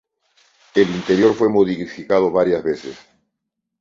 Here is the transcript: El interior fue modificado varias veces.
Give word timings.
El 0.73 0.89
interior 0.89 1.35
fue 1.35 1.47
modificado 1.47 2.31
varias 2.31 2.63
veces. 2.63 2.97